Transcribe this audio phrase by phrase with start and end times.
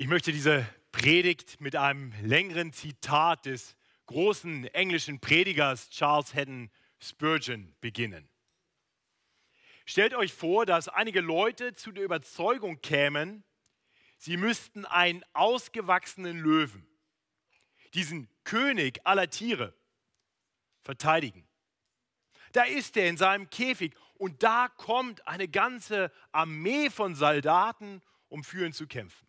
[0.00, 3.76] Ich möchte diese Predigt mit einem längeren Zitat des
[4.06, 8.28] großen englischen Predigers Charles Haddon Spurgeon beginnen.
[9.86, 13.42] Stellt euch vor, dass einige Leute zu der Überzeugung kämen,
[14.18, 16.86] sie müssten einen ausgewachsenen Löwen,
[17.92, 19.74] diesen König aller Tiere,
[20.82, 21.44] verteidigen.
[22.52, 28.44] Da ist er in seinem Käfig und da kommt eine ganze Armee von Soldaten, um
[28.44, 29.27] für ihn zu kämpfen.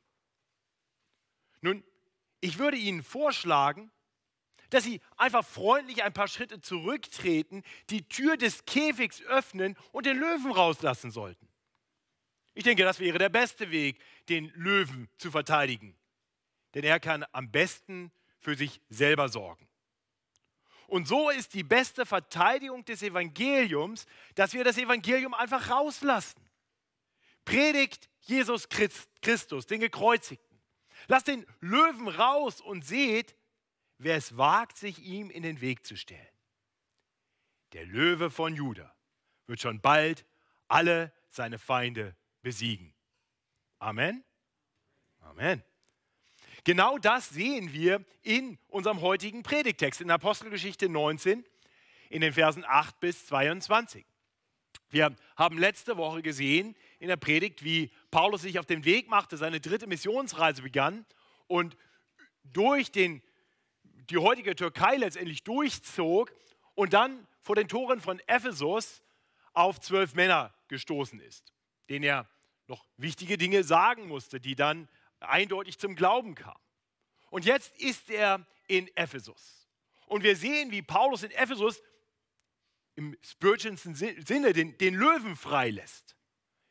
[1.62, 1.84] Nun,
[2.42, 3.92] ich würde Ihnen vorschlagen,
[4.70, 10.18] dass Sie einfach freundlich ein paar Schritte zurücktreten, die Tür des Käfigs öffnen und den
[10.18, 11.48] Löwen rauslassen sollten.
[12.54, 15.98] Ich denke, das wäre der beste Weg, den Löwen zu verteidigen.
[16.74, 19.68] Denn er kann am besten für sich selber sorgen.
[20.88, 26.42] Und so ist die beste Verteidigung des Evangeliums, dass wir das Evangelium einfach rauslassen.
[27.46, 28.68] Predigt Jesus
[29.22, 30.49] Christus, den Gekreuzigten.
[31.08, 33.36] Lasst den Löwen raus und seht,
[33.98, 36.28] wer es wagt, sich ihm in den Weg zu stellen.
[37.74, 38.96] Der Löwe von Juda
[39.46, 40.26] wird schon bald
[40.68, 42.94] alle seine Feinde besiegen.
[43.80, 44.24] Amen.
[45.22, 45.64] Amen.
[46.64, 51.46] Genau das sehen wir in unserem heutigen Predigtext in Apostelgeschichte 19
[52.10, 54.06] in den Versen 8 bis 22.
[54.90, 59.38] Wir haben letzte Woche gesehen in der Predigt, wie Paulus sich auf den Weg machte,
[59.38, 61.06] seine dritte Missionsreise begann
[61.48, 61.78] und
[62.44, 63.22] durch den,
[63.84, 66.34] die heutige Türkei letztendlich durchzog
[66.76, 69.02] und dann vor den Toren von Ephesus
[69.54, 71.54] auf zwölf Männer gestoßen ist,
[71.90, 72.30] denen er
[72.68, 74.88] noch wichtige Dinge sagen musste, die dann
[75.20, 76.60] eindeutig zum Glauben kamen.
[77.30, 79.68] Und jetzt ist er in Ephesus.
[80.06, 81.82] Und wir sehen, wie Paulus in Ephesus
[82.96, 86.16] im Spurgeonsten Sinne den, den Löwen freilässt,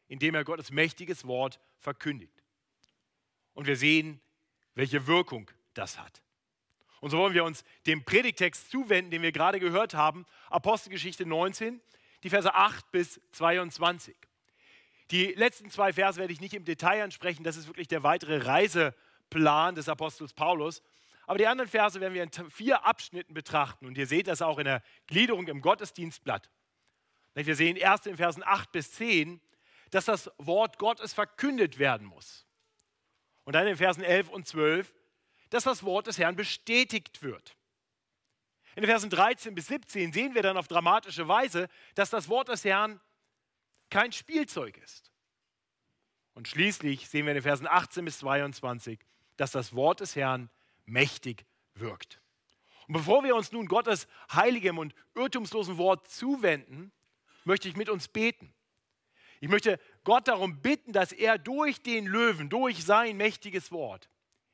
[0.09, 2.42] indem er Gottes mächtiges Wort verkündigt.
[3.55, 4.20] Und wir sehen,
[4.75, 6.23] welche Wirkung das hat.
[7.00, 11.81] Und so wollen wir uns dem Predigtext zuwenden, den wir gerade gehört haben, Apostelgeschichte 19,
[12.22, 14.16] die Verse 8 bis 22.
[15.10, 18.38] Die letzten zwei Verse werde ich nicht im Detail ansprechen, das ist wirklich der weitere
[18.38, 20.83] Reiseplan des Apostels Paulus.
[21.27, 23.87] Aber die anderen Verse werden wir in vier Abschnitten betrachten.
[23.87, 26.50] Und ihr seht das auch in der Gliederung im Gottesdienstblatt.
[27.34, 29.41] Wir sehen erst in Versen 8 bis 10,
[29.91, 32.47] dass das Wort Gottes verkündet werden muss.
[33.44, 34.93] Und dann in Versen 11 und 12,
[35.50, 37.56] dass das Wort des Herrn bestätigt wird.
[38.75, 42.48] In den Versen 13 bis 17 sehen wir dann auf dramatische Weise, dass das Wort
[42.48, 43.00] des Herrn
[43.91, 45.10] kein Spielzeug ist.
[46.34, 49.00] Und schließlich sehen wir in den Versen 18 bis 22,
[49.37, 50.50] dass das Wort des Herrn
[50.84, 52.21] mächtig wirkt.
[52.87, 56.93] Und bevor wir uns nun Gottes heiligem und irrtumslosen Wort zuwenden,
[57.44, 58.54] möchte ich mit uns beten.
[59.41, 64.09] Ich möchte Gott darum bitten, dass er durch den Löwen, durch sein mächtiges Wort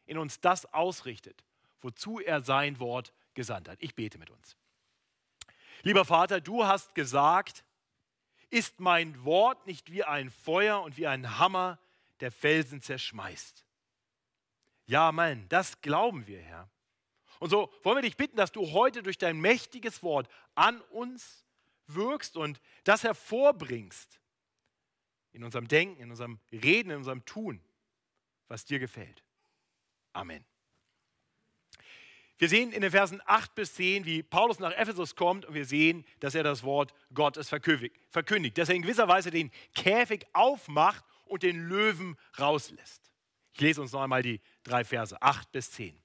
[0.06, 1.45] in uns das ausrichtet,
[1.81, 3.78] wozu er sein Wort gesandt hat.
[3.81, 4.56] Ich bete mit uns.
[5.83, 7.65] Lieber Vater, du hast gesagt,
[8.50, 11.78] ist mein Wort nicht wie ein Feuer und wie ein Hammer,
[12.21, 13.65] der Felsen zerschmeißt.
[14.87, 16.69] Ja, Mann, das glauben wir, Herr.
[17.41, 21.44] Und so wollen wir dich bitten, dass du heute durch dein mächtiges Wort an uns
[21.87, 24.21] wirkst und das hervorbringst
[25.34, 27.61] in unserem Denken, in unserem Reden, in unserem Tun,
[28.49, 29.22] was dir gefällt.
[30.12, 30.45] Amen.
[32.39, 35.65] Wir sehen in den Versen 8 bis 10, wie Paulus nach Ephesus kommt und wir
[35.65, 41.05] sehen, dass er das Wort Gottes verkündigt, dass er in gewisser Weise den Käfig aufmacht
[41.27, 43.12] und den Löwen rauslässt.
[43.53, 46.00] Ich lese uns noch einmal die drei Verse, 8 bis 10.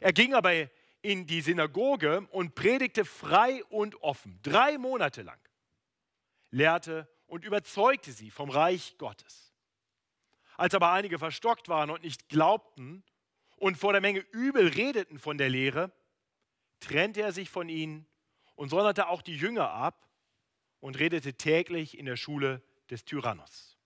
[0.00, 0.70] Er ging aber
[1.02, 5.38] in die Synagoge und predigte frei und offen, drei Monate lang,
[6.50, 9.54] lehrte und überzeugte sie vom Reich Gottes.
[10.56, 13.04] Als aber einige verstockt waren und nicht glaubten
[13.56, 15.92] und vor der Menge übel redeten von der Lehre,
[16.80, 18.06] trennte er sich von ihnen
[18.56, 20.08] und sonderte auch die Jünger ab
[20.80, 23.78] und redete täglich in der Schule des Tyrannos.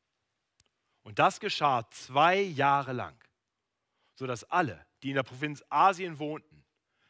[1.03, 3.17] Und das geschah zwei Jahre lang,
[4.15, 6.65] sodass alle, die in der Provinz Asien wohnten,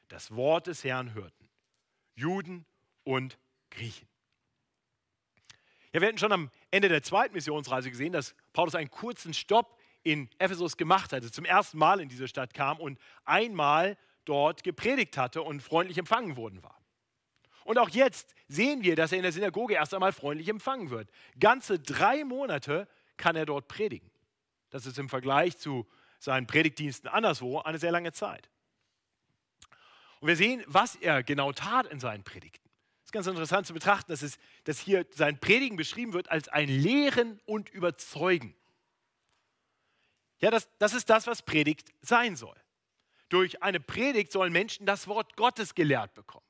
[0.08, 1.48] das Wort des Herrn hörten,
[2.16, 2.66] Juden
[3.04, 3.38] und
[3.70, 4.08] Griechen.
[6.00, 10.28] Wir hatten schon am Ende der zweiten Missionsreise gesehen, dass Paulus einen kurzen Stopp in
[10.38, 15.42] Ephesus gemacht hatte, zum ersten Mal in diese Stadt kam und einmal dort gepredigt hatte
[15.42, 16.80] und freundlich empfangen worden war.
[17.64, 21.08] Und auch jetzt sehen wir, dass er in der Synagoge erst einmal freundlich empfangen wird.
[21.38, 24.10] Ganze drei Monate kann er dort predigen.
[24.70, 25.86] Das ist im Vergleich zu
[26.18, 28.50] seinen Predigtdiensten anderswo eine sehr lange Zeit.
[30.18, 32.63] Und wir sehen, was er genau tat in seinen Predigten.
[33.14, 37.40] Ganz interessant zu betrachten, dass, es, dass hier sein Predigen beschrieben wird als ein Lehren
[37.46, 38.56] und Überzeugen.
[40.40, 42.56] Ja, das, das ist das, was Predigt sein soll.
[43.28, 46.44] Durch eine Predigt sollen Menschen das Wort Gottes gelehrt bekommen.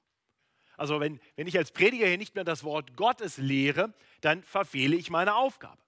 [0.78, 4.96] Also wenn, wenn ich als Prediger hier nicht mehr das Wort Gottes lehre, dann verfehle
[4.96, 5.82] ich meine Aufgabe.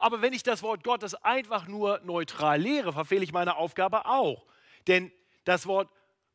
[0.00, 4.46] Aber wenn ich das Wort Gottes einfach nur neutral lehre, verfehle ich meine Aufgabe auch.
[4.88, 5.12] Denn
[5.44, 5.88] das Wort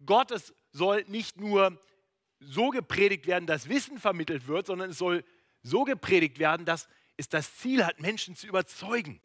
[0.06, 1.78] Gottes soll nicht nur
[2.42, 5.24] so gepredigt werden, dass Wissen vermittelt wird, sondern es soll
[5.62, 9.22] so gepredigt werden, dass es das Ziel hat, Menschen zu überzeugen.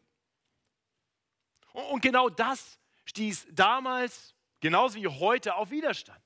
[1.72, 6.20] Und genau das stieß damals, genauso wie heute, auf Widerstand.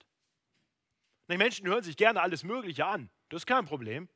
[1.29, 4.09] Die Menschen hören sich gerne alles Mögliche an, das ist kein Problem.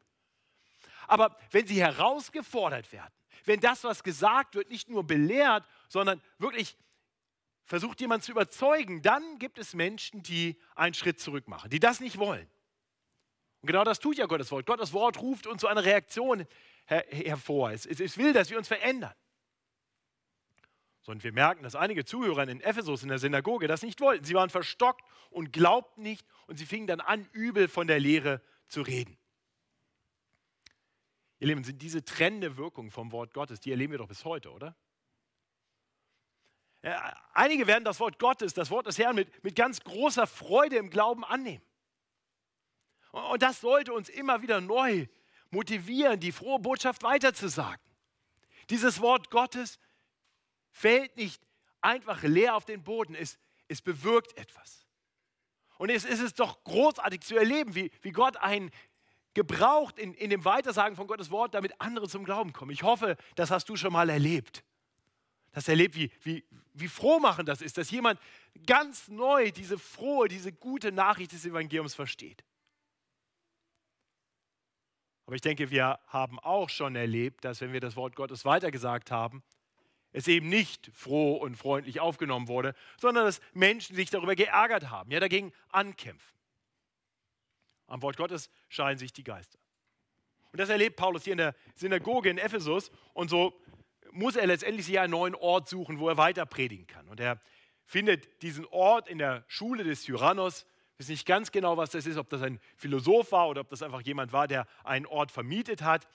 [1.06, 3.12] Aber wenn sie herausgefordert werden,
[3.44, 6.76] wenn das, was gesagt wird, nicht nur belehrt, sondern wirklich
[7.64, 12.00] versucht jemand zu überzeugen, dann gibt es Menschen, die einen Schritt zurück machen, die das
[12.00, 12.48] nicht wollen.
[13.64, 14.66] Und genau das tut ja Gottes Wort.
[14.66, 16.46] Gottes Wort ruft uns zu einer Reaktion
[16.84, 17.72] her hervor.
[17.72, 19.14] Es, es, es will, dass wir uns verändern.
[21.00, 24.22] So, und wir merken, dass einige Zuhörer in Ephesus in der Synagoge das nicht wollten.
[24.22, 28.42] Sie waren verstockt und glaubten nicht und sie fingen dann an, übel von der Lehre
[28.68, 29.16] zu reden.
[31.38, 34.52] Ihr Lieben, sind diese trennende Wirkung vom Wort Gottes, die erleben wir doch bis heute,
[34.52, 34.76] oder?
[37.32, 40.90] Einige werden das Wort Gottes, das Wort des Herrn mit, mit ganz großer Freude im
[40.90, 41.64] Glauben annehmen.
[43.14, 45.06] Und das sollte uns immer wieder neu
[45.50, 47.80] motivieren, die frohe Botschaft weiterzusagen.
[48.70, 49.78] Dieses Wort Gottes
[50.72, 51.40] fällt nicht
[51.80, 53.38] einfach leer auf den Boden, es,
[53.68, 54.84] es bewirkt etwas.
[55.78, 58.72] Und es ist es doch großartig zu erleben, wie, wie Gott einen
[59.32, 62.72] gebraucht in, in dem Weitersagen von Gottes Wort, damit andere zum Glauben kommen.
[62.72, 64.64] Ich hoffe, das hast du schon mal erlebt.
[65.52, 68.18] Das erlebt, wie, wie, wie frohmachend das ist, dass jemand
[68.66, 72.44] ganz neu diese frohe, diese gute Nachricht des Evangeliums versteht.
[75.26, 79.10] Aber ich denke, wir haben auch schon erlebt, dass wenn wir das Wort Gottes weitergesagt
[79.10, 79.42] haben,
[80.12, 85.10] es eben nicht froh und freundlich aufgenommen wurde, sondern dass Menschen sich darüber geärgert haben,
[85.10, 86.38] ja dagegen ankämpfen.
[87.86, 89.58] Am Wort Gottes scheiden sich die Geister.
[90.52, 93.60] Und das erlebt Paulus hier in der Synagoge in Ephesus und so
[94.12, 97.08] muss er letztendlich sich einen neuen Ort suchen, wo er weiter predigen kann.
[97.08, 97.40] Und er
[97.84, 100.66] findet diesen Ort in der Schule des Tyrannos.
[100.98, 103.82] Weiß nicht ganz genau, was das ist, ob das ein Philosoph war oder ob das
[103.82, 106.06] einfach jemand war, der einen Ort vermietet hat.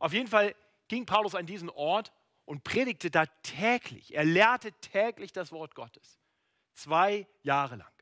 [0.00, 0.54] Auf jeden Fall
[0.88, 2.12] ging Paulus an diesen Ort
[2.44, 4.14] und predigte da täglich.
[4.14, 6.18] Er lehrte täglich das Wort Gottes.
[6.72, 7.92] Zwei Jahre lang.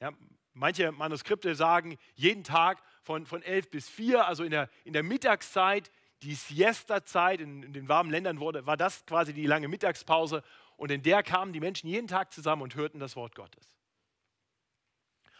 [0.00, 0.10] Ja,
[0.52, 5.04] manche Manuskripte sagen jeden Tag von, von elf bis vier, also in der, in der
[5.04, 5.90] Mittagszeit,
[6.22, 10.42] die Siesta-Zeit, in, in, den warmen Ländern wurde, war das quasi die lange Mittagspause.
[10.76, 13.73] Und in der kamen die Menschen jeden Tag zusammen und hörten das Wort Gottes.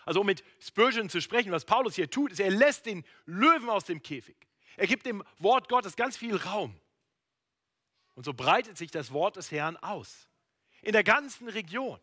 [0.05, 3.69] Also um mit Spurgeon zu sprechen, was Paulus hier tut, ist, er lässt den Löwen
[3.69, 4.37] aus dem Käfig.
[4.77, 6.79] Er gibt dem Wort Gottes ganz viel Raum.
[8.15, 10.29] Und so breitet sich das Wort des Herrn aus.
[10.83, 11.99] In der ganzen Region.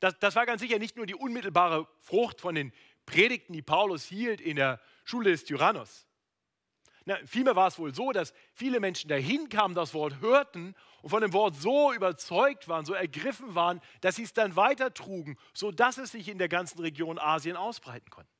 [0.00, 2.72] Das, das war ganz sicher nicht nur die unmittelbare Frucht von den
[3.04, 6.06] Predigten, die Paulus hielt in der Schule des Tyrannos.
[7.10, 11.10] Na, vielmehr war es wohl so, dass viele Menschen dahin kamen, das Wort hörten und
[11.10, 15.98] von dem Wort so überzeugt waren, so ergriffen waren, dass sie es dann weitertrugen, sodass
[15.98, 18.30] es sich in der ganzen Region Asien ausbreiten konnte.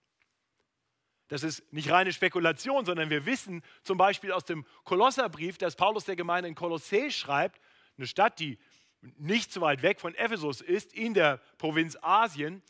[1.26, 6.04] Das ist nicht reine Spekulation, sondern wir wissen zum Beispiel aus dem Kolosserbrief, dass Paulus
[6.04, 7.60] der Gemeinde in Kolossä schreibt,
[7.98, 8.56] eine Stadt, die
[9.00, 12.62] nicht so weit weg von Ephesus ist, in der Provinz Asien.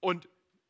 [0.00, 0.28] Und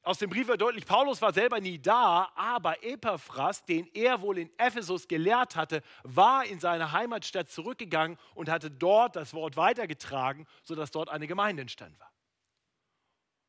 [0.09, 4.39] aus dem Brief wird deutlich, Paulus war selber nie da, aber Epaphras, den er wohl
[4.39, 10.47] in Ephesus gelehrt hatte, war in seine Heimatstadt zurückgegangen und hatte dort das Wort weitergetragen,
[10.63, 12.11] sodass dort eine Gemeinde entstanden war.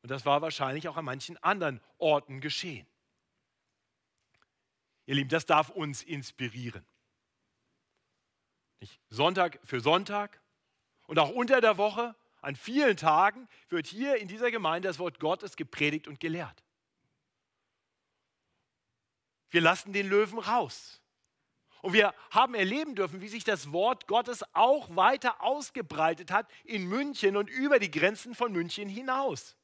[0.02, 2.86] Und das war wahrscheinlich auch an manchen anderen Orten geschehen.
[5.06, 6.86] Ihr Lieben, das darf uns inspirieren.
[8.80, 9.00] Nicht?
[9.08, 10.42] Sonntag für Sonntag
[11.06, 15.20] und auch unter der Woche, an vielen Tagen, wird hier in dieser Gemeinde das Wort
[15.20, 16.62] Gottes gepredigt und gelehrt.
[19.50, 21.00] Wir lassen den Löwen raus.
[21.82, 26.86] Und wir haben erleben dürfen, wie sich das Wort Gottes auch weiter ausgebreitet hat in
[26.86, 29.56] München und über die Grenzen von München hinaus.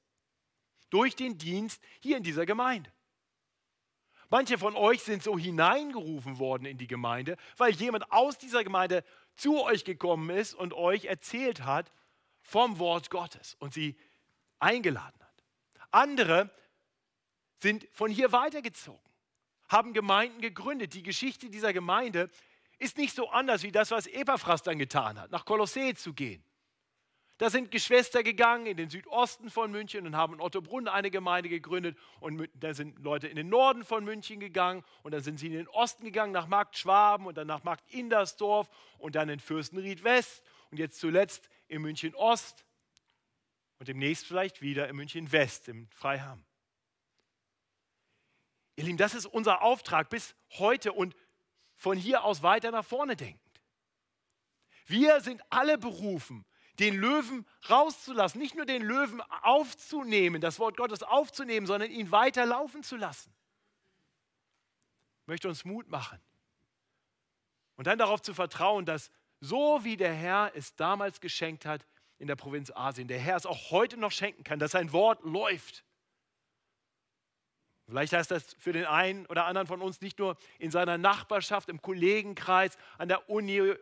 [0.88, 2.90] Durch den Dienst hier in dieser Gemeinde.
[4.28, 9.04] Manche von euch sind so hineingerufen worden in die Gemeinde, weil jemand aus dieser Gemeinde
[9.36, 11.92] zu euch gekommen ist und euch erzählt hat
[12.46, 13.96] vom Wort Gottes und sie
[14.60, 15.44] eingeladen hat.
[15.90, 16.50] Andere
[17.60, 19.00] sind von hier weitergezogen,
[19.68, 20.94] haben Gemeinden gegründet.
[20.94, 22.30] Die Geschichte dieser Gemeinde
[22.78, 26.44] ist nicht so anders wie das, was Epaphras dann getan hat, nach Kolossee zu gehen.
[27.38, 31.50] Da sind Geschwister gegangen in den Südosten von München und haben in Ottobrunn eine Gemeinde
[31.50, 31.98] gegründet.
[32.20, 34.82] Und da sind Leute in den Norden von München gegangen.
[35.02, 37.92] Und dann sind sie in den Osten gegangen, nach Markt Schwaben und dann nach Markt
[37.92, 42.64] Indersdorf und dann in Fürstenried West und jetzt zuletzt in München Ost
[43.78, 46.44] und demnächst vielleicht wieder in München West, im Freiham.
[48.76, 51.16] Ihr Lieben, das ist unser Auftrag bis heute und
[51.76, 53.42] von hier aus weiter nach vorne denkend.
[54.86, 56.44] Wir sind alle berufen,
[56.78, 62.46] den Löwen rauszulassen, nicht nur den Löwen aufzunehmen, das Wort Gottes aufzunehmen, sondern ihn weiter
[62.46, 63.34] laufen zu lassen.
[65.22, 66.20] Ich möchte uns Mut machen
[67.76, 71.86] und dann darauf zu vertrauen, dass so wie der Herr es damals geschenkt hat
[72.18, 75.22] in der Provinz Asien, der Herr es auch heute noch schenken kann, dass sein Wort
[75.24, 75.84] läuft.
[77.86, 81.68] Vielleicht heißt das für den einen oder anderen von uns nicht nur in seiner Nachbarschaft,
[81.68, 83.74] im Kollegenkreis, an der Uni,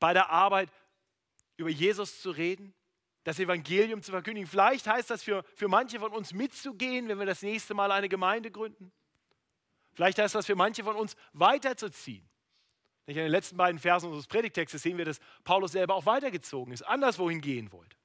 [0.00, 0.68] bei der Arbeit
[1.56, 2.74] über Jesus zu reden,
[3.22, 4.48] das Evangelium zu verkündigen.
[4.48, 8.08] Vielleicht heißt das für, für manche von uns mitzugehen, wenn wir das nächste Mal eine
[8.08, 8.90] Gemeinde gründen.
[9.92, 12.28] Vielleicht heißt das für manche von uns weiterzuziehen.
[13.06, 16.82] In den letzten beiden Versen unseres Predigtextes sehen wir, dass Paulus selber auch weitergezogen ist,
[16.82, 17.96] anderswohin gehen wollte.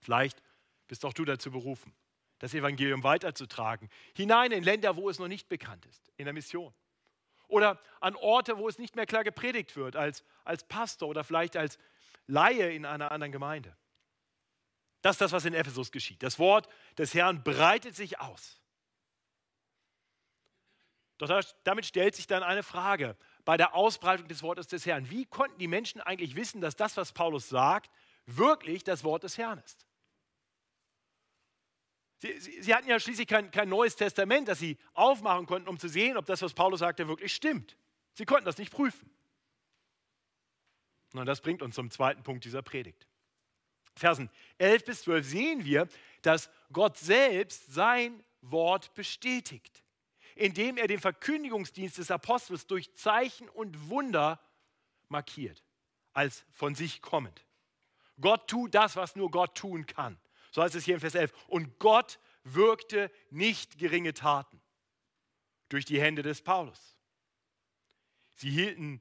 [0.00, 0.42] Vielleicht
[0.86, 1.94] bist auch du dazu berufen,
[2.38, 6.74] das Evangelium weiterzutragen, hinein in Länder, wo es noch nicht bekannt ist, in der Mission.
[7.48, 11.56] Oder an Orte, wo es nicht mehr klar gepredigt wird, als, als Pastor oder vielleicht
[11.56, 11.78] als
[12.26, 13.76] Laie in einer anderen Gemeinde.
[15.02, 16.22] Das ist das, was in Ephesus geschieht.
[16.22, 18.60] Das Wort des Herrn breitet sich aus.
[21.18, 25.10] Doch damit stellt sich dann eine Frage bei der Ausbreitung des Wortes des Herrn.
[25.10, 27.90] Wie konnten die Menschen eigentlich wissen, dass das, was Paulus sagt,
[28.26, 29.86] wirklich das Wort des Herrn ist?
[32.18, 35.78] Sie, sie, sie hatten ja schließlich kein, kein neues Testament, das sie aufmachen konnten, um
[35.78, 37.76] zu sehen, ob das, was Paulus sagte, wirklich stimmt.
[38.14, 39.10] Sie konnten das nicht prüfen.
[41.12, 43.06] Und das bringt uns zum zweiten Punkt dieser Predigt.
[43.94, 45.86] Versen 11 bis 12 sehen wir,
[46.22, 49.83] dass Gott selbst sein Wort bestätigt
[50.34, 54.40] indem er den Verkündigungsdienst des Apostels durch Zeichen und Wunder
[55.08, 55.62] markiert,
[56.12, 57.44] als von sich kommend.
[58.20, 60.18] Gott tut das, was nur Gott tun kann.
[60.50, 61.32] So heißt es hier in Vers 11.
[61.48, 64.60] Und Gott wirkte nicht geringe Taten
[65.68, 66.96] durch die Hände des Paulus.
[68.36, 69.00] Sie hielten,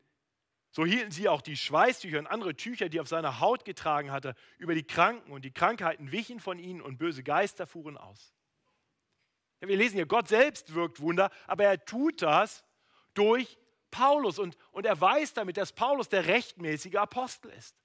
[0.71, 4.11] so hielten sie auch die Schweißtücher und andere Tücher, die er auf seiner Haut getragen
[4.11, 8.33] hatte, über die Kranken und die Krankheiten wichen von ihnen und böse Geister fuhren aus.
[9.67, 12.63] Wir lesen hier, Gott selbst wirkt Wunder, aber er tut das
[13.13, 13.57] durch
[13.91, 17.75] Paulus und, und er weiß damit, dass Paulus der rechtmäßige Apostel ist.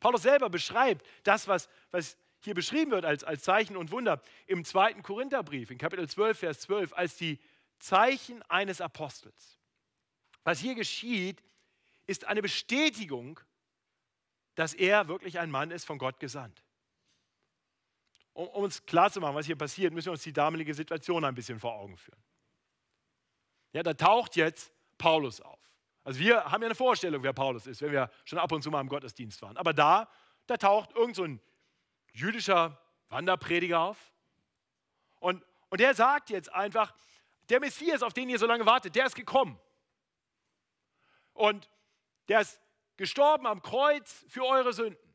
[0.00, 4.64] Paulus selber beschreibt das, was, was hier beschrieben wird als, als Zeichen und Wunder im
[4.64, 7.38] zweiten Korintherbrief, in Kapitel 12, Vers 12, als die
[7.78, 9.58] Zeichen eines Apostels.
[10.44, 11.42] Was hier geschieht,
[12.06, 13.38] ist eine Bestätigung,
[14.54, 16.64] dass er wirklich ein Mann ist, von Gott gesandt
[18.34, 21.58] um, um uns klarzumachen, was hier passiert, müssen wir uns die damalige Situation ein bisschen
[21.58, 22.22] vor Augen führen.
[23.72, 25.58] Ja, da taucht jetzt Paulus auf.
[26.04, 28.70] Also wir haben ja eine Vorstellung, wer Paulus ist, wenn wir schon ab und zu
[28.70, 29.56] mal im Gottesdienst waren.
[29.56, 30.08] Aber da,
[30.46, 31.40] da taucht irgend so ein
[32.12, 34.12] jüdischer Wanderprediger auf.
[35.20, 36.92] Und, und der sagt jetzt einfach,
[37.48, 39.58] der Messias, auf den ihr so lange wartet, der ist gekommen.
[41.32, 41.70] Und
[42.28, 42.60] der ist
[42.96, 45.14] gestorben am Kreuz für eure Sünden.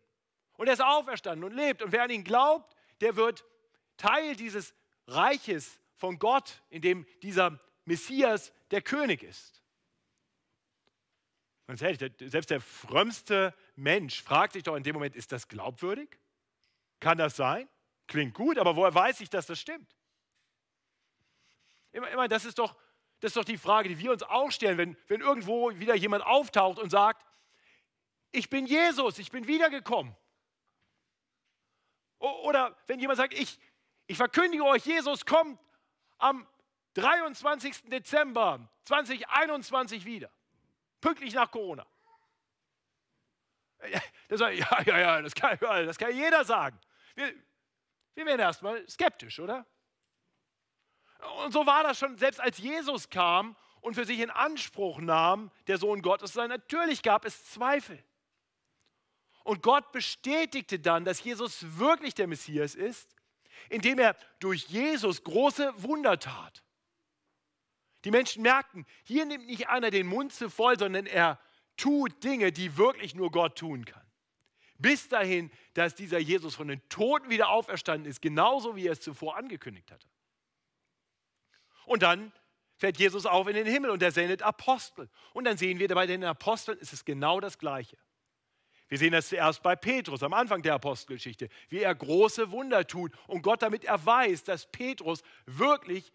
[0.53, 1.81] Und er ist auferstanden und lebt.
[1.81, 3.45] Und wer an ihn glaubt, der wird
[3.97, 4.73] Teil dieses
[5.07, 9.63] Reiches von Gott, in dem dieser Messias der König ist.
[11.67, 16.17] Selbst der frömmste Mensch fragt sich doch in dem Moment, ist das glaubwürdig?
[16.99, 17.67] Kann das sein?
[18.07, 19.95] Klingt gut, aber woher weiß ich, dass das stimmt?
[21.91, 22.75] Immer, immer das, ist doch,
[23.19, 26.25] das ist doch die Frage, die wir uns auch stellen, wenn, wenn irgendwo wieder jemand
[26.25, 27.25] auftaucht und sagt,
[28.31, 30.15] ich bin Jesus, ich bin wiedergekommen.
[32.19, 33.59] Oder wenn jemand sagt, ich,
[34.07, 35.59] ich verkündige euch, Jesus kommt
[36.17, 36.47] am
[36.95, 37.89] 23.
[37.89, 40.31] Dezember 2021 wieder,
[41.01, 41.85] pünktlich nach Corona.
[44.29, 46.77] Das, ja, ja, ja, das kann, das kann jeder sagen.
[47.15, 47.33] Wir,
[48.13, 49.65] wir werden erstmal skeptisch, oder?
[51.43, 55.51] Und so war das schon, selbst als Jesus kam und für sich in Anspruch nahm,
[55.67, 56.49] der Sohn Gottes sein.
[56.49, 58.03] Natürlich gab es Zweifel.
[59.47, 63.15] Und Gott bestätigte dann, dass Jesus wirklich der Messias ist,
[63.69, 66.65] indem er durch Jesus große Wunder tat.
[68.03, 71.39] Die Menschen merkten, hier nimmt nicht einer den Mund zu voll, sondern er
[71.77, 74.05] tut Dinge, die wirklich nur Gott tun kann.
[74.79, 78.99] Bis dahin, dass dieser Jesus von den Toten wieder auferstanden ist, genauso wie er es
[78.99, 80.09] zuvor angekündigt hatte.
[81.85, 82.33] Und dann
[82.75, 85.09] fährt Jesus auf in den Himmel und er sendet Apostel.
[85.31, 87.97] Und dann sehen wir, bei den Aposteln ist es genau das Gleiche.
[88.89, 93.11] Wir sehen das zuerst bei Petrus am Anfang der Apostelgeschichte, wie er große Wunder tut
[93.27, 96.13] und Gott damit erweist, dass Petrus wirklich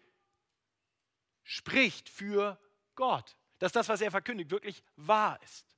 [1.43, 2.59] spricht für
[2.95, 5.77] Gott, dass das, was er verkündigt, wirklich wahr ist.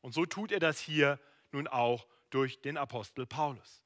[0.00, 1.20] Und so tut er das hier
[1.52, 3.82] nun auch durch den Apostel Paulus.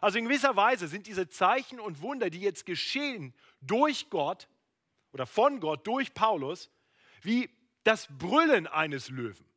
[0.00, 4.48] Also in gewisser Weise sind diese Zeichen und Wunder, die jetzt geschehen durch Gott
[5.12, 6.70] oder von Gott durch Paulus,
[7.22, 7.50] wie
[7.84, 9.48] das Brüllen eines Löwen.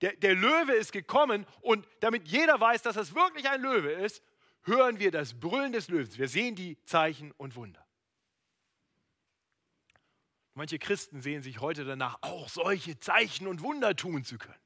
[0.00, 4.22] Der, der, Löwe ist gekommen und damit jeder weiß, dass es wirklich ein Löwe ist,
[4.62, 6.18] hören wir das Brüllen des Löwens.
[6.18, 7.86] Wir sehen die Zeichen und Wunder.
[10.54, 14.58] Manche Christen sehen sich heute danach, auch solche Zeichen und Wunder tun zu können.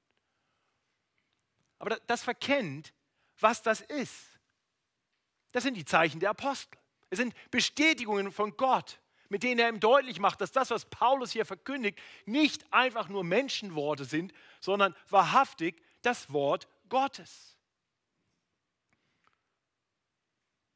[1.78, 2.92] Aber das verkennt,
[3.40, 4.38] was das ist.
[5.52, 6.78] Das sind die Zeichen der Apostel.
[7.08, 9.00] Es sind Bestätigungen von Gott,
[9.30, 13.24] mit denen er ihm deutlich macht, dass das, was Paulus hier verkündigt, nicht einfach nur
[13.24, 17.56] Menschenworte sind, sondern wahrhaftig das Wort Gottes.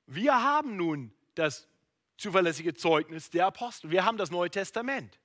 [0.06, 1.68] Wir haben nun das
[2.16, 3.90] zuverlässige Zeugnis der Apostel.
[3.90, 5.18] Wir haben das Neue Testament.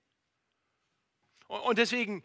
[1.47, 2.23] Und deswegen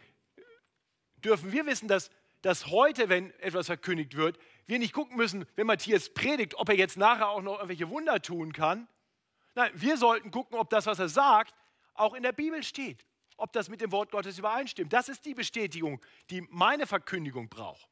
[1.16, 5.66] dürfen wir wissen, dass, dass heute, wenn etwas verkündigt wird, wir nicht gucken müssen, wenn
[5.66, 8.88] Matthias predigt, ob er jetzt nachher auch noch irgendwelche Wunder tun kann.
[9.54, 11.54] Nein, wir sollten gucken, ob das, was er sagt,
[11.94, 13.06] auch in der Bibel steht.
[13.37, 14.92] Ob das mit dem Wort Gottes übereinstimmt.
[14.92, 17.88] Das ist die Bestätigung, die meine Verkündigung braucht.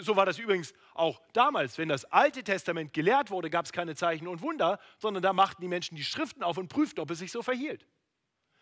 [0.00, 1.78] So war das übrigens auch damals.
[1.78, 5.62] Wenn das Alte Testament gelehrt wurde, gab es keine Zeichen und Wunder, sondern da machten
[5.62, 7.86] die Menschen die Schriften auf und prüften, ob es sich so verhielt.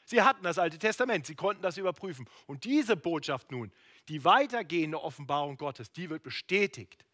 [0.04, 2.28] Sie hatten das Alte Testament, sie konnten das überprüfen.
[2.46, 3.72] Und diese Botschaft nun,
[4.08, 7.06] die weitergehende Offenbarung Gottes, die wird bestätigt,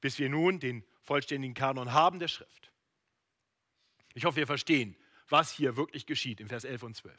[0.00, 2.72] bis wir nun den vollständigen Kanon haben der Schrift.
[4.18, 4.96] Ich hoffe, wir verstehen,
[5.28, 7.16] was hier wirklich geschieht in Vers 11 und 12.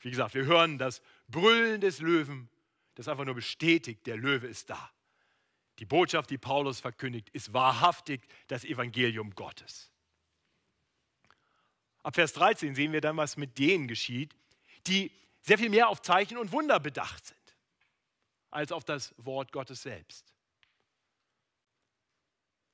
[0.00, 2.48] Wie gesagt, wir hören das Brüllen des Löwen
[2.94, 4.90] das einfach nur bestätigt, der Löwe ist da.
[5.78, 9.90] Die Botschaft, die Paulus verkündigt, ist wahrhaftig das Evangelium Gottes.
[12.02, 14.34] Ab Vers 13 sehen wir dann, was mit denen geschieht,
[14.86, 17.56] die sehr viel mehr auf Zeichen und Wunder bedacht sind,
[18.50, 20.32] als auf das Wort Gottes selbst.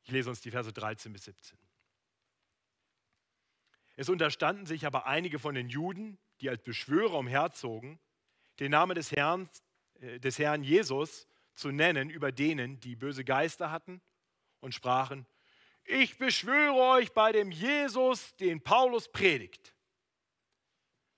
[0.02, 1.58] Ich lese uns die Verse 13 bis 17.
[3.98, 7.98] Es unterstanden sich aber einige von den Juden, die als Beschwörer umherzogen,
[8.60, 9.50] den Namen des Herrn
[10.00, 14.00] äh, des Herrn Jesus zu nennen über denen, die böse Geister hatten
[14.60, 15.26] und sprachen,
[15.82, 19.74] ich beschwöre euch bei dem Jesus, den Paulus predigt.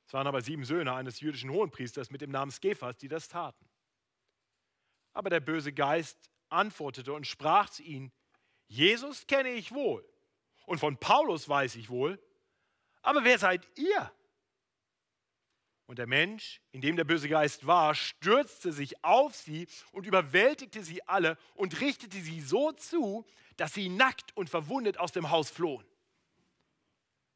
[0.07, 3.69] Es waren aber sieben Söhne eines jüdischen Hohenpriesters mit dem Namen Skephas, die das taten.
[5.13, 8.11] Aber der böse Geist antwortete und sprach zu ihnen,
[8.69, 10.09] Jesus kenne ich wohl
[10.65, 12.19] und von Paulus weiß ich wohl,
[13.03, 14.13] aber wer seid ihr?
[15.87, 20.85] Und der Mensch, in dem der böse Geist war, stürzte sich auf sie und überwältigte
[20.85, 25.51] sie alle und richtete sie so zu, dass sie nackt und verwundet aus dem Haus
[25.51, 25.85] flohen.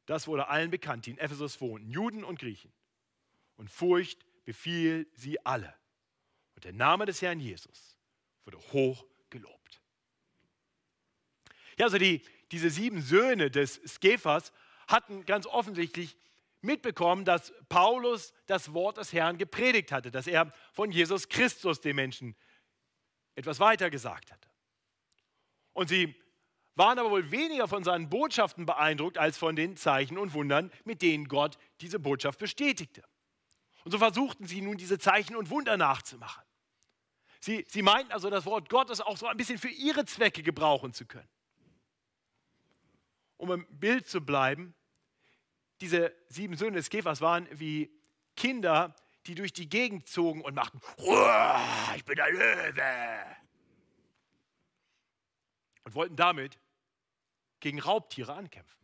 [0.06, 2.72] Das wurde allen bekannt, die in Ephesus wohnten, Juden und Griechen.
[3.56, 5.74] Und Furcht befiel sie alle.
[6.54, 7.96] Und der Name des Herrn Jesus
[8.44, 9.82] wurde hoch gelobt.
[11.76, 12.22] Ja, also die,
[12.52, 14.52] diese sieben Söhne des Skephas
[14.88, 16.16] hatten ganz offensichtlich
[16.60, 21.96] mitbekommen, dass Paulus das Wort des Herrn gepredigt hatte, dass er von Jesus Christus den
[21.96, 22.36] Menschen
[23.34, 24.48] etwas weiter gesagt hatte.
[25.72, 26.14] Und sie
[26.76, 31.02] waren aber wohl weniger von seinen Botschaften beeindruckt als von den Zeichen und Wundern, mit
[31.02, 33.04] denen Gott diese Botschaft bestätigte.
[33.84, 36.42] Und so versuchten sie nun diese Zeichen und Wunder nachzumachen.
[37.40, 40.94] Sie, sie meinten also, das Wort Gottes auch so ein bisschen für ihre Zwecke gebrauchen
[40.94, 41.28] zu können.
[43.44, 44.74] Um im Bild zu bleiben,
[45.82, 47.94] diese sieben Söhne des Käfers waren wie
[48.36, 50.80] Kinder, die durch die Gegend zogen und machten,
[51.94, 53.36] ich bin der Löwe.
[55.82, 56.58] Und wollten damit
[57.60, 58.80] gegen Raubtiere ankämpfen.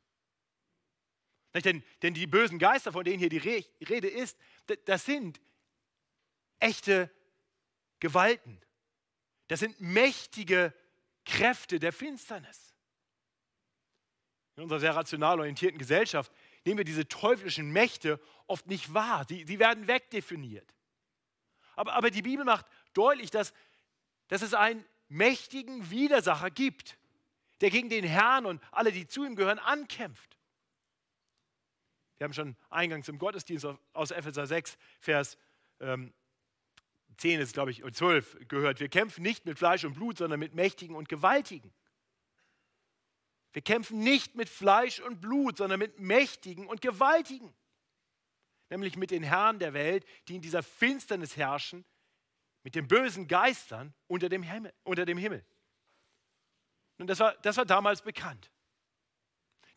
[1.54, 4.36] Denn, denn die bösen Geister, von denen hier die Rede ist,
[4.84, 5.40] das sind
[6.58, 7.10] echte
[7.98, 8.60] Gewalten.
[9.48, 10.74] Das sind mächtige
[11.24, 12.69] Kräfte der Finsternis.
[14.60, 16.30] In unserer sehr rational orientierten Gesellschaft
[16.66, 19.24] nehmen wir diese teuflischen Mächte oft nicht wahr.
[19.26, 20.74] Sie, sie werden wegdefiniert.
[21.76, 23.54] Aber, aber die Bibel macht deutlich, dass,
[24.28, 26.98] dass es einen mächtigen Widersacher gibt,
[27.62, 30.36] der gegen den Herrn und alle, die zu ihm gehören, ankämpft.
[32.18, 35.38] Wir haben schon eingangs im Gottesdienst aus Epheser 6, Vers
[35.80, 36.12] ähm,
[37.16, 38.78] 10 ist, glaube ich, und 12 gehört.
[38.78, 41.72] Wir kämpfen nicht mit Fleisch und Blut, sondern mit Mächtigen und Gewaltigen.
[43.52, 47.52] Wir kämpfen nicht mit Fleisch und Blut, sondern mit Mächtigen und Gewaltigen.
[48.68, 51.84] Nämlich mit den Herren der Welt, die in dieser Finsternis herrschen,
[52.62, 54.72] mit den bösen Geistern unter dem Himmel.
[54.84, 55.44] Unter dem Himmel.
[56.98, 58.50] Und das war, das war damals bekannt.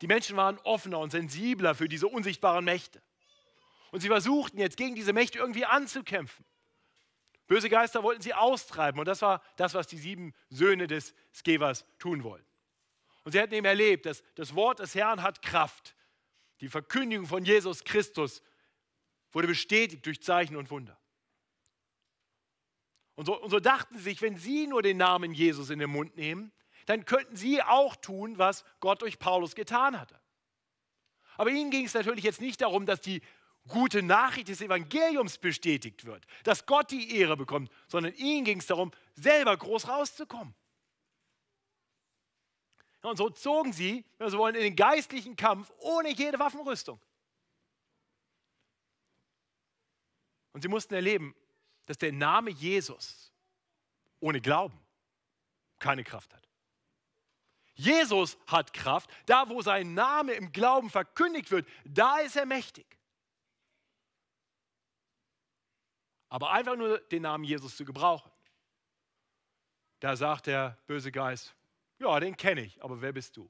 [0.01, 3.01] Die Menschen waren offener und sensibler für diese unsichtbaren Mächte.
[3.91, 6.45] Und sie versuchten jetzt gegen diese Mächte irgendwie anzukämpfen.
[7.47, 11.86] Böse Geister wollten sie austreiben und das war das, was die sieben Söhne des Skevas
[11.99, 12.53] tun wollten.
[13.23, 15.95] Und sie hatten eben erlebt, dass das Wort des Herrn hat Kraft.
[16.62, 18.41] Die Verkündigung von Jesus Christus
[19.31, 20.99] wurde bestätigt durch Zeichen und Wunder.
[23.15, 25.89] Und so, und so dachten sie sich, wenn sie nur den Namen Jesus in den
[25.89, 26.51] Mund nehmen,
[26.86, 30.19] dann könnten sie auch tun, was Gott durch Paulus getan hatte.
[31.38, 33.21] Aber ihnen ging es natürlich jetzt nicht darum, dass die
[33.67, 38.67] gute Nachricht des Evangeliums bestätigt wird, dass Gott die Ehre bekommt, sondern ihnen ging es
[38.67, 40.53] darum, selber groß rauszukommen.
[43.04, 47.00] Und so zogen sie, wenn so wollen, in den geistlichen Kampf ohne jede Waffenrüstung.
[50.54, 51.36] Und sie mussten erleben,
[51.86, 53.34] dass der Name Jesus
[54.22, 54.80] ohne Glauben
[55.80, 56.48] keine Kraft hat.
[57.76, 59.10] Jesus hat Kraft.
[59.26, 62.86] Da, wo sein Name im Glauben verkündigt wird, da ist er mächtig.
[66.30, 68.32] Aber einfach nur den Namen Jesus zu gebrauchen,
[70.00, 71.54] da sagt der böse Geist,
[72.04, 73.50] ja, den kenne ich, aber wer bist du?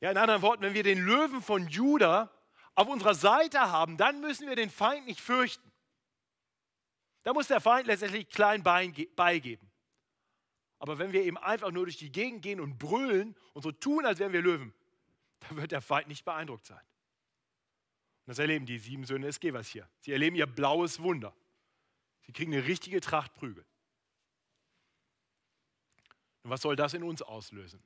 [0.00, 2.30] Ja, in anderen Worten, wenn wir den Löwen von Juda
[2.74, 5.70] auf unserer Seite haben, dann müssen wir den Feind nicht fürchten.
[7.22, 9.70] Da muss der Feind letztendlich klein beigeben.
[10.78, 14.06] Aber wenn wir eben einfach nur durch die Gegend gehen und brüllen und so tun,
[14.06, 14.72] als wären wir Löwen,
[15.40, 16.80] dann wird der Feind nicht beeindruckt sein.
[18.24, 19.88] Und das erleben die sieben Söhne des Gevers hier.
[20.00, 21.36] Sie erleben ihr blaues Wunder.
[22.22, 23.66] Sie kriegen eine richtige Tracht Prügel.
[26.42, 27.82] Und was soll das in uns auslösen?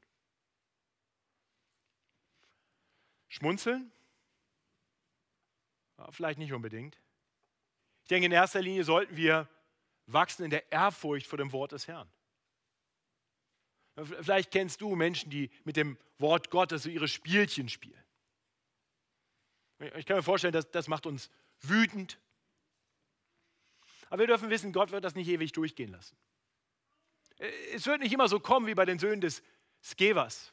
[3.28, 3.90] Schmunzeln?
[5.98, 6.98] Ja, vielleicht nicht unbedingt.
[8.02, 9.48] Ich denke, in erster Linie sollten wir
[10.06, 12.08] wachsen in der Ehrfurcht vor dem Wort des Herrn.
[13.96, 18.02] Vielleicht kennst du Menschen, die mit dem Wort Gottes so ihre Spielchen spielen.
[19.96, 22.18] Ich kann mir vorstellen, dass das macht uns wütend.
[24.10, 26.16] Aber wir dürfen wissen, Gott wird das nicht ewig durchgehen lassen.
[27.38, 29.42] Es wird nicht immer so kommen wie bei den Söhnen des
[29.83, 30.53] Skevers,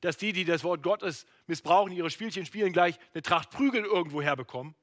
[0.00, 4.22] dass die, die das Wort Gottes missbrauchen, ihre Spielchen spielen, gleich eine Tracht Prügel irgendwo
[4.22, 4.74] herbekommen.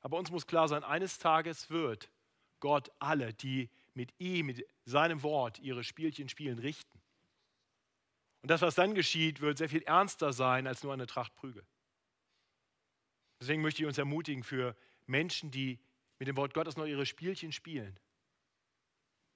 [0.00, 2.10] Aber uns muss klar sein, eines Tages wird
[2.60, 7.00] Gott alle, die mit ihm, mit seinem Wort ihre Spielchen spielen, richten.
[8.42, 11.66] Und das, was dann geschieht, wird sehr viel ernster sein als nur eine Tracht Prügel.
[13.40, 15.78] Deswegen möchte ich uns ermutigen für Menschen, die
[16.18, 17.98] mit dem Wort Gottes noch ihre Spielchen spielen,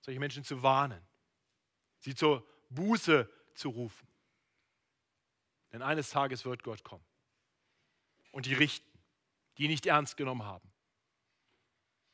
[0.01, 1.07] solche Menschen zu warnen,
[1.99, 4.09] sie zur Buße zu rufen.
[5.73, 7.05] Denn eines Tages wird Gott kommen
[8.33, 8.91] und die richten,
[9.59, 10.71] die nicht ernst genommen haben.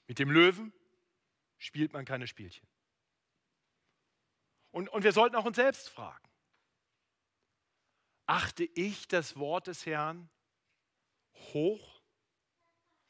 [0.07, 0.73] Mit dem Löwen
[1.59, 2.67] spielt man keine Spielchen.
[4.71, 6.29] Und, und wir sollten auch uns selbst fragen,
[8.27, 10.29] achte ich das Wort des Herrn
[11.35, 12.03] hoch?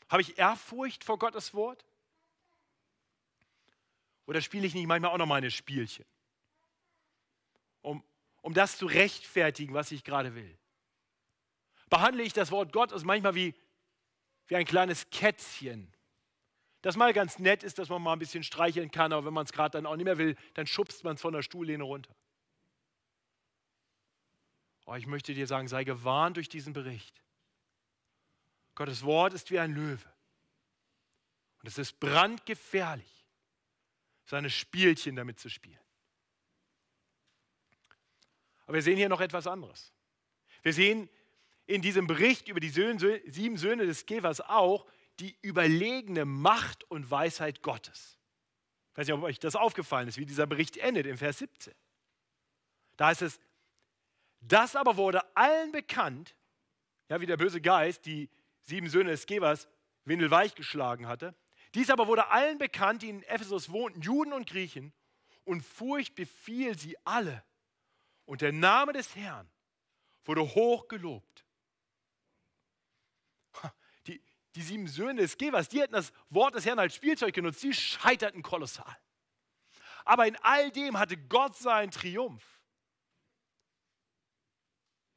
[0.09, 1.85] Habe ich Ehrfurcht vor Gottes Wort?
[4.27, 6.05] Oder spiele ich nicht manchmal auch noch meine Spielchen?
[7.81, 8.03] Um,
[8.43, 10.59] um das zu rechtfertigen, was ich gerade will.
[11.89, 13.55] Behandle ich das Wort Gottes manchmal wie,
[14.49, 15.93] wie ein kleines Kätzchen,
[16.83, 19.45] das mal ganz nett ist, dass man mal ein bisschen streicheln kann, aber wenn man
[19.45, 22.15] es gerade dann auch nicht mehr will, dann schubst man es von der Stuhllehne runter.
[24.85, 27.21] Oh, ich möchte dir sagen, sei gewarnt durch diesen Bericht.
[28.77, 30.09] Gottes Wort ist wie ein Löwe.
[31.61, 33.15] Und es ist brandgefährlich
[34.27, 35.81] seine Spielchen damit zu spielen.
[38.67, 39.93] Aber wir sehen hier noch etwas anderes.
[40.62, 41.09] Wir sehen
[41.67, 44.87] in diesem Bericht über die Söhne, sieben Söhne des Käfers auch
[45.21, 48.19] die überlegene Macht und Weisheit Gottes.
[48.93, 51.75] Ich weiß nicht, ob euch das aufgefallen ist, wie dieser Bericht endet im Vers 17.
[52.97, 53.41] Da heißt es,
[54.41, 56.35] das aber wurde allen bekannt,
[57.09, 58.29] ja, wie der böse Geist die
[58.62, 59.69] sieben Söhne des Gebers
[60.05, 61.35] windelweich geschlagen hatte.
[61.77, 64.95] Dies aber wurde allen bekannt, die in Ephesus wohnten, Juden und Griechen,
[65.45, 67.45] und Furcht befiel sie alle.
[68.25, 69.47] Und der Name des Herrn
[70.25, 71.45] wurde hoch gelobt.
[74.07, 74.23] Die,
[74.55, 77.75] die sieben Söhne des Gevers, die hätten das Wort des Herrn als Spielzeug genutzt, die
[77.75, 78.97] scheiterten kolossal.
[80.07, 82.62] Aber in all dem hatte Gott seinen Triumph.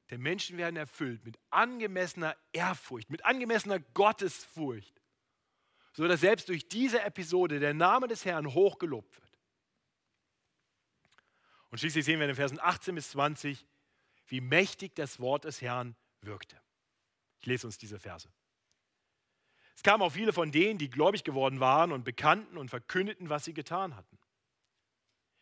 [0.09, 4.99] Denn Menschen werden erfüllt mit angemessener Ehrfurcht, mit angemessener Gottesfurcht
[5.99, 9.37] so dass selbst durch diese Episode der Name des Herrn hochgelobt wird.
[11.71, 13.67] Und schließlich sehen wir in den Versen 18 bis 20,
[14.27, 16.57] wie mächtig das Wort des Herrn wirkte.
[17.41, 18.29] Ich lese uns diese Verse.
[19.75, 23.43] Es kamen auch viele von denen, die gläubig geworden waren und bekannten und verkündeten, was
[23.43, 24.17] sie getan hatten.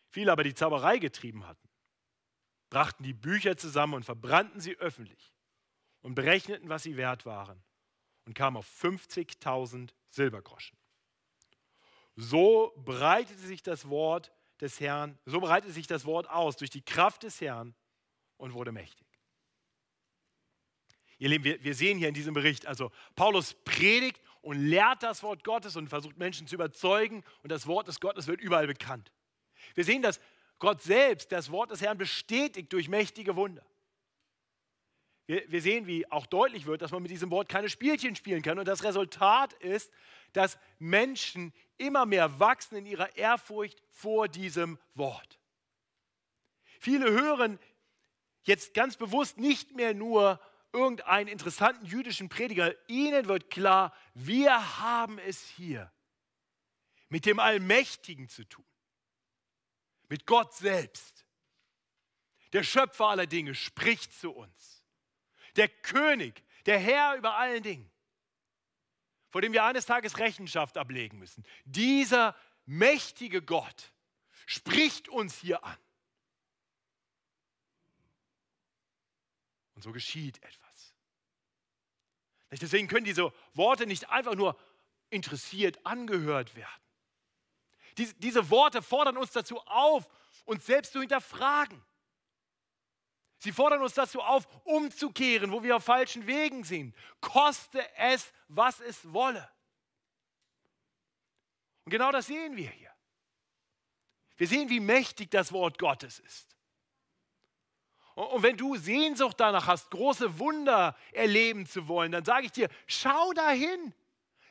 [0.08, 1.68] Viele aber, die Zauberei getrieben hatten,
[2.68, 5.36] brachten die Bücher zusammen und verbrannten sie öffentlich
[6.00, 7.62] und berechneten, was sie wert waren
[8.24, 10.76] und kamen auf 50.000 Silbergroschen.
[12.16, 16.82] So breitete sich das Wort des Herrn, so breitete sich das Wort aus durch die
[16.82, 17.74] Kraft des Herrn
[18.36, 19.06] und wurde mächtig.
[21.18, 25.22] Ihr Lieben, wir, wir sehen hier in diesem Bericht, also Paulus predigt und lehrt das
[25.22, 29.12] Wort Gottes und versucht Menschen zu überzeugen und das Wort des Gottes wird überall bekannt.
[29.74, 30.20] Wir sehen, dass
[30.58, 33.64] Gott selbst das Wort des Herrn bestätigt durch mächtige Wunder.
[35.28, 38.40] Wir, wir sehen, wie auch deutlich wird, dass man mit diesem Wort keine Spielchen spielen
[38.40, 38.58] kann.
[38.58, 39.92] Und das Resultat ist,
[40.32, 45.38] dass Menschen immer mehr wachsen in ihrer Ehrfurcht vor diesem Wort.
[46.80, 47.58] Viele hören
[48.44, 50.40] jetzt ganz bewusst nicht mehr nur
[50.72, 52.74] irgendeinen interessanten jüdischen Prediger.
[52.88, 55.92] Ihnen wird klar, wir haben es hier
[57.10, 58.64] mit dem Allmächtigen zu tun,
[60.08, 61.26] mit Gott selbst.
[62.54, 64.77] Der Schöpfer aller Dinge spricht zu uns.
[65.58, 67.90] Der König, der Herr über allen Dingen,
[69.28, 71.44] vor dem wir eines Tages Rechenschaft ablegen müssen.
[71.64, 73.92] Dieser mächtige Gott
[74.46, 75.76] spricht uns hier an.
[79.74, 80.94] Und so geschieht etwas.
[82.50, 84.58] Deswegen können diese Worte nicht einfach nur
[85.10, 86.82] interessiert angehört werden.
[88.18, 90.08] Diese Worte fordern uns dazu auf,
[90.44, 91.82] uns selbst zu hinterfragen.
[93.38, 96.94] Sie fordern uns dazu auf, umzukehren, wo wir auf falschen Wegen sind.
[97.20, 99.48] Koste es, was es wolle.
[101.84, 102.92] Und genau das sehen wir hier.
[104.36, 106.56] Wir sehen, wie mächtig das Wort Gottes ist.
[108.14, 112.68] Und wenn du Sehnsucht danach hast, große Wunder erleben zu wollen, dann sage ich dir,
[112.88, 113.94] schau dahin.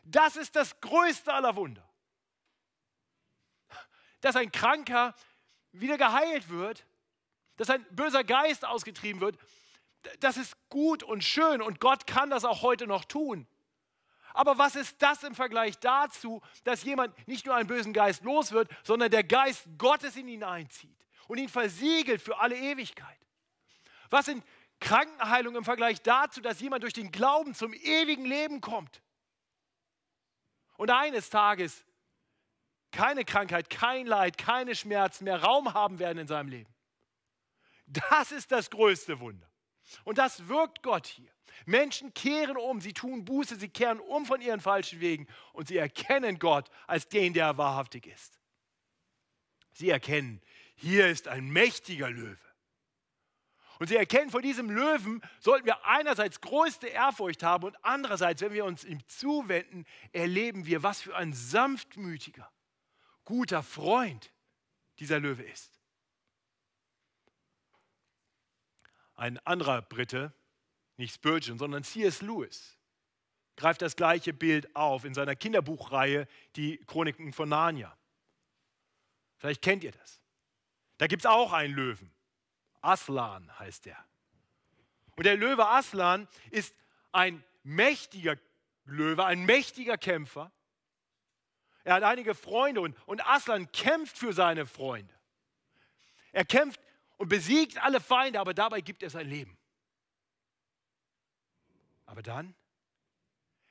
[0.03, 1.87] Das ist das größte aller Wunder.
[4.21, 5.13] Dass ein Kranker
[5.73, 6.87] wieder geheilt wird,
[7.57, 9.37] dass ein böser Geist ausgetrieben wird,
[10.19, 13.47] das ist gut und schön und Gott kann das auch heute noch tun.
[14.33, 18.51] Aber was ist das im Vergleich dazu, dass jemand nicht nur einen bösen Geist los
[18.51, 20.95] wird, sondern der Geist Gottes in ihn einzieht
[21.27, 23.17] und ihn versiegelt für alle Ewigkeit?
[24.11, 24.43] Was sind
[24.79, 29.01] Krankenheilungen im Vergleich dazu, dass jemand durch den Glauben zum ewigen Leben kommt?
[30.77, 31.83] Und eines Tages
[32.91, 36.76] keine Krankheit, kein Leid, keine Schmerzen mehr Raum haben werden in seinem Leben.
[37.87, 39.49] Das ist das größte Wunder.
[40.03, 41.31] Und das wirkt Gott hier.
[41.65, 45.77] Menschen kehren um, sie tun Buße, sie kehren um von ihren falschen Wegen und sie
[45.77, 48.39] erkennen Gott als den, der wahrhaftig ist.
[49.71, 50.41] Sie erkennen,
[50.75, 52.37] hier ist ein mächtiger Löwe.
[53.79, 58.53] Und sie erkennen, vor diesem Löwen sollten wir einerseits größte Ehrfurcht haben und andererseits, wenn
[58.53, 62.51] wir uns ihm zuwenden, erleben wir, was für ein sanftmütiger,
[63.23, 64.33] guter Freund
[64.99, 65.76] dieser Löwe ist.
[69.17, 70.31] Ein anderer Brite,
[70.95, 72.21] nicht Spurgeon, sondern C.S.
[72.21, 72.77] Lewis,
[73.55, 77.97] greift das gleiche Bild auf in seiner Kinderbuchreihe Die Chroniken von Narnia.
[79.37, 80.21] Vielleicht kennt ihr das.
[80.97, 82.11] Da gibt es auch einen Löwen.
[82.81, 83.97] Aslan heißt er.
[85.15, 86.75] Und der Löwe Aslan ist
[87.11, 88.37] ein mächtiger
[88.85, 90.51] Löwe, ein mächtiger Kämpfer.
[91.83, 95.13] Er hat einige Freunde und, und Aslan kämpft für seine Freunde.
[96.31, 96.79] Er kämpft
[97.17, 99.57] und besiegt alle Feinde, aber dabei gibt er sein Leben.
[102.05, 102.55] Aber dann,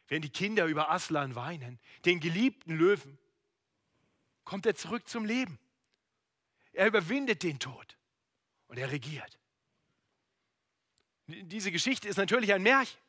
[0.08, 3.18] wenn die Kinder über Aslan weinen, den geliebten Löwen,
[4.44, 5.58] kommt er zurück zum Leben.
[6.72, 7.96] Er überwindet den Tod
[8.68, 9.38] und er regiert.
[11.26, 13.00] Diese Geschichte ist natürlich ein Märchen,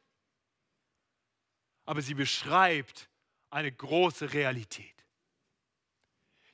[1.86, 3.10] aber sie beschreibt
[3.50, 5.06] eine große Realität.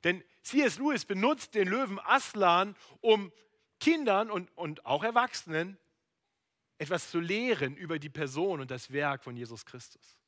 [0.02, 0.78] Denn C.S.
[0.78, 3.32] Lewis benutzt den Löwen Aslan, um
[3.80, 5.78] Kindern und, und auch Erwachsenen
[6.78, 10.18] etwas zu lehren über die Person und das Werk von Jesus Christus.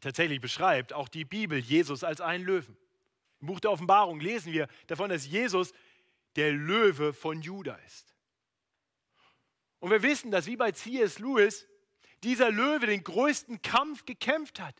[0.00, 2.76] Tatsächlich beschreibt auch die Bibel Jesus als einen Löwen.
[3.40, 5.72] Im Buch der Offenbarung lesen wir davon, dass Jesus
[6.36, 8.14] der Löwe von Juda ist.
[9.80, 11.18] Und wir wissen, dass wie bei C.S.
[11.18, 11.66] Lewis
[12.22, 14.74] dieser Löwe den größten Kampf gekämpft hat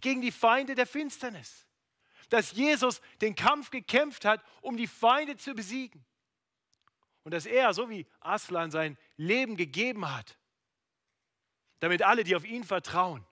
[0.00, 1.63] gegen die Feinde der Finsternis.
[2.34, 6.04] Dass Jesus den Kampf gekämpft hat, um die Feinde zu besiegen.
[7.22, 10.36] Und dass er, so wie Aslan, sein Leben gegeben hat,
[11.78, 13.24] damit alle, die auf ihn vertrauen,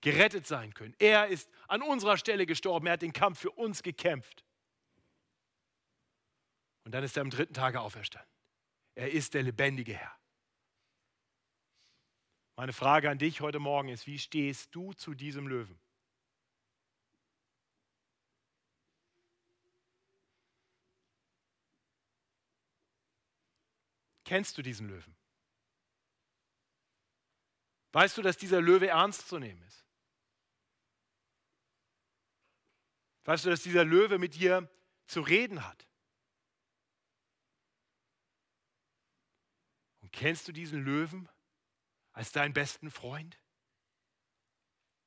[0.00, 0.94] gerettet sein können.
[1.00, 2.86] Er ist an unserer Stelle gestorben.
[2.86, 4.44] Er hat den Kampf für uns gekämpft.
[6.84, 8.30] Und dann ist er am dritten Tage auferstanden.
[8.94, 10.16] Er ist der lebendige Herr.
[12.54, 15.80] Meine Frage an dich heute Morgen ist, wie stehst du zu diesem Löwen?
[24.24, 25.14] Kennst du diesen Löwen?
[27.92, 29.84] Weißt du, dass dieser Löwe ernst zu nehmen ist?
[33.24, 34.68] Weißt du, dass dieser Löwe mit dir
[35.06, 35.86] zu reden hat?
[40.00, 41.28] Und kennst du diesen Löwen
[42.12, 43.38] als deinen besten Freund?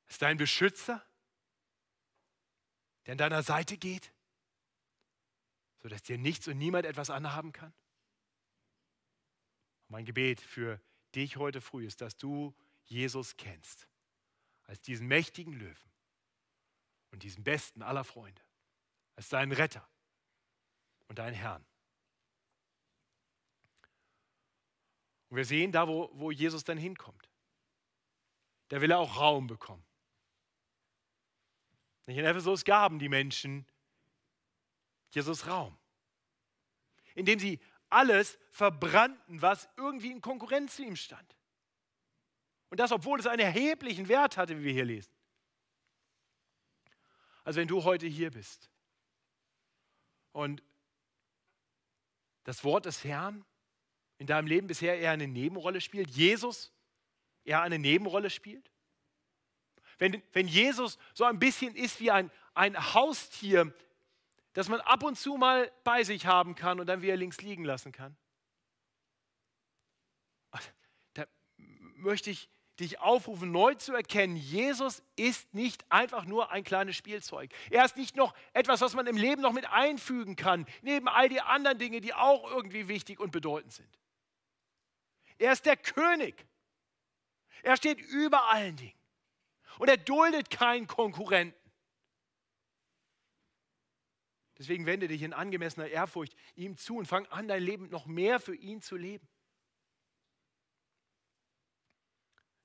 [0.06, 1.04] Als deinen Beschützer,
[3.06, 4.12] der an deiner Seite geht,
[5.82, 7.74] sodass dir nichts und niemand etwas anhaben kann?
[9.88, 10.80] Mein Gebet für
[11.14, 13.88] dich heute früh ist, dass du Jesus kennst
[14.64, 15.90] als diesen mächtigen Löwen
[17.10, 18.42] und diesen besten aller Freunde,
[19.16, 19.88] als deinen Retter
[21.08, 21.64] und deinen Herrn.
[25.30, 27.28] Und wir sehen da, wo, wo Jesus dann hinkommt.
[28.68, 29.84] Da will er auch Raum bekommen.
[32.06, 33.66] In Ephesus gaben die Menschen
[35.10, 35.76] Jesus Raum,
[37.14, 41.36] indem sie alles verbrannten, was irgendwie in Konkurrenz zu ihm stand.
[42.70, 45.12] Und das, obwohl es einen erheblichen Wert hatte, wie wir hier lesen.
[47.44, 48.70] Also wenn du heute hier bist
[50.32, 50.62] und
[52.44, 53.44] das Wort des Herrn
[54.18, 56.72] in deinem Leben bisher eher eine Nebenrolle spielt, Jesus
[57.44, 58.70] eher eine Nebenrolle spielt,
[59.98, 63.74] wenn, wenn Jesus so ein bisschen ist wie ein, ein Haustier,
[64.58, 67.64] das man ab und zu mal bei sich haben kann und dann wieder links liegen
[67.64, 68.16] lassen kann,
[71.14, 71.26] da
[71.94, 77.52] möchte ich dich aufrufen, neu zu erkennen, Jesus ist nicht einfach nur ein kleines Spielzeug.
[77.70, 81.28] Er ist nicht noch etwas, was man im Leben noch mit einfügen kann, neben all
[81.28, 83.96] die anderen Dinge, die auch irgendwie wichtig und bedeutend sind.
[85.38, 86.48] Er ist der König.
[87.62, 88.98] Er steht über allen Dingen.
[89.78, 91.67] Und er duldet keinen Konkurrenten.
[94.58, 98.40] Deswegen wende dich in angemessener Ehrfurcht ihm zu und fang an, dein Leben noch mehr
[98.40, 99.28] für ihn zu leben.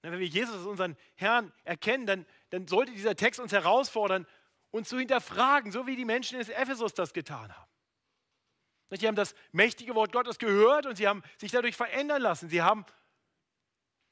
[0.02, 4.28] Wenn wir Jesus als unseren Herrn erkennen, dann, dann sollte dieser Text uns herausfordern,
[4.72, 7.72] uns zu hinterfragen, so wie die Menschen in Ephesus das getan haben.
[8.90, 12.50] Sie haben das mächtige Wort Gottes gehört und sie haben sich dadurch verändern lassen.
[12.50, 12.86] Sie haben,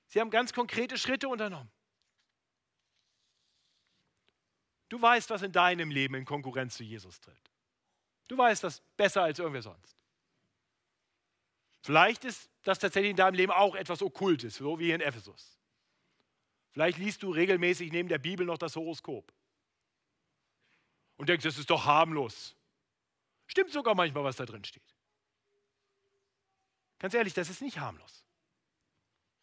[0.08, 1.72] sie haben ganz konkrete Schritte unternommen.
[4.90, 7.51] Du weißt, was in deinem Leben in Konkurrenz zu Jesus tritt.
[8.32, 9.94] Du weißt das besser als irgendwer sonst.
[11.82, 15.60] Vielleicht ist das tatsächlich in deinem Leben auch etwas Okkultes, so wie in Ephesus.
[16.70, 19.34] Vielleicht liest du regelmäßig neben der Bibel noch das Horoskop
[21.18, 22.56] und denkst, das ist doch harmlos.
[23.48, 24.96] Stimmt sogar manchmal, was da drin steht.
[27.00, 28.24] Ganz ehrlich, das ist nicht harmlos.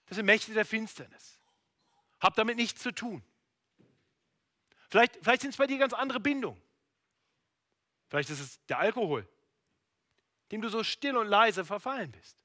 [0.06, 1.38] Das sind Mächte der Finsternis.
[2.20, 3.22] Hab damit nichts zu tun.
[4.88, 6.67] Vielleicht, vielleicht sind es bei dir ganz andere Bindungen.
[8.08, 9.28] Vielleicht ist es der Alkohol,
[10.50, 12.36] dem du so still und leise verfallen bist.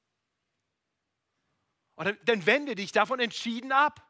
[1.96, 4.06] Und dann, dann wende dich davon entschieden ab.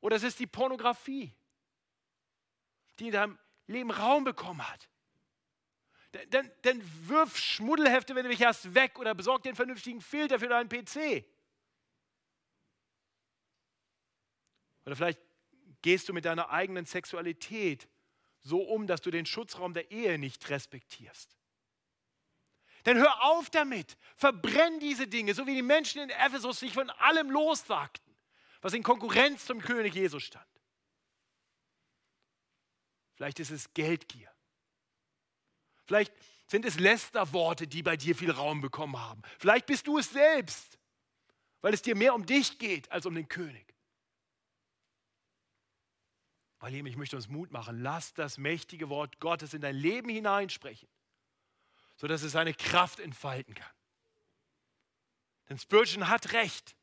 [0.00, 1.34] Oder es ist die Pornografie,
[2.98, 4.88] die in deinem Leben Raum bekommen hat.
[6.30, 10.48] Dann, dann wirf Schmuddelhefte, wenn du mich hast, weg oder besorg einen vernünftigen Filter für
[10.48, 11.24] deinen PC.
[14.86, 15.20] Oder vielleicht
[15.82, 17.88] gehst du mit deiner eigenen Sexualität
[18.42, 21.36] so um, dass du den Schutzraum der Ehe nicht respektierst.
[22.84, 23.96] Dann hör auf damit.
[24.16, 28.08] Verbrenn diese Dinge, so wie die Menschen in Ephesus sich von allem lossagten
[28.60, 30.46] was in Konkurrenz zum König Jesus stand.
[33.14, 34.30] Vielleicht ist es Geldgier.
[35.86, 36.12] Vielleicht
[36.46, 39.22] sind es Lästerworte, die bei dir viel Raum bekommen haben.
[39.38, 40.78] Vielleicht bist du es selbst,
[41.60, 43.67] weil es dir mehr um dich geht als um den König.
[46.60, 47.82] Weil ich möchte uns Mut machen.
[47.82, 50.88] Lass das mächtige Wort Gottes in dein Leben hineinsprechen,
[51.96, 53.70] sodass es seine Kraft entfalten kann.
[55.48, 56.74] Denn Spurgeon hat recht.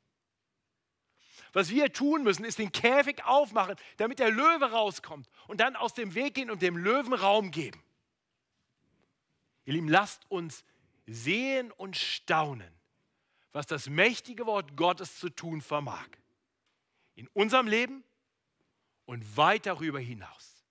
[1.53, 5.93] Was wir tun müssen, ist den Käfig aufmachen, damit der Löwe rauskommt und dann aus
[5.93, 7.81] dem Weg gehen und dem Löwen Raum geben.
[9.65, 10.63] Ihr Lieben, lasst uns
[11.05, 12.73] sehen und staunen,
[13.51, 16.07] was das mächtige Wort Gottes zu tun vermag.
[17.15, 18.03] In unserem Leben
[19.06, 20.66] und weit darüber hinaus.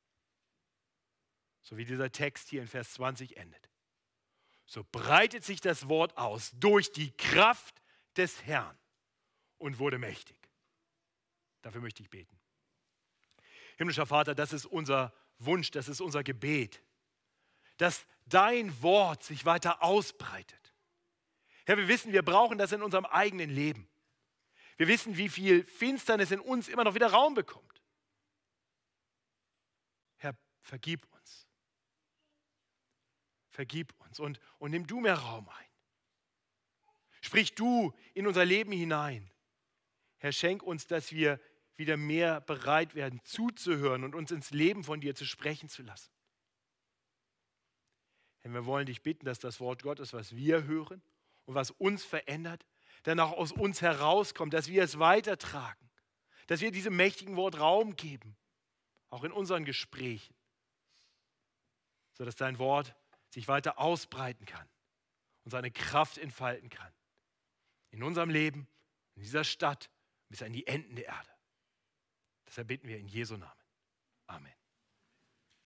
[1.63, 3.71] So wie dieser Text hier in Vers 20 endet.
[4.67, 7.81] So breitet sich das Wort aus durch die Kraft
[8.17, 8.77] des Herrn
[9.59, 10.37] und wurde mächtig.
[11.63, 12.39] Dafür möchte ich beten.
[13.77, 16.83] Himmlischer Vater, das ist unser Wunsch, das ist unser Gebet,
[17.79, 20.73] dass dein Wort sich weiter ausbreitet.
[21.67, 23.89] Herr, wir wissen, wir brauchen das in unserem eigenen Leben.
[24.77, 27.74] Wir wissen, wie viel Finsternis in uns immer noch wieder Raum bekommt.
[30.65, 31.47] Vergib uns.
[33.51, 35.69] Vergib uns und, und nimm du mehr Raum ein.
[37.21, 39.31] Sprich du in unser Leben hinein
[40.25, 41.39] Herr, schenk uns, dass wir
[41.77, 46.11] wieder mehr bereit werden, zuzuhören und uns ins Leben von dir zu sprechen zu lassen.
[48.43, 51.03] Denn wir wollen dich bitten, dass das Wort Gottes, was wir hören
[51.45, 52.65] und was uns verändert,
[53.03, 55.91] dann auch aus uns herauskommt, dass wir es weitertragen,
[56.47, 58.35] dass wir diesem mächtigen Wort Raum geben,
[59.11, 60.35] auch in unseren Gesprächen,
[62.15, 62.95] sodass dein Wort
[63.31, 64.69] sich weiter ausbreiten kann
[65.45, 66.93] und seine Kraft entfalten kann.
[67.91, 68.67] In unserem Leben,
[69.15, 69.91] in dieser Stadt,
[70.29, 71.31] bis an die Enden der Erde.
[72.47, 73.63] Deshalb bitten wir in Jesu Namen.
[74.27, 74.55] Amen.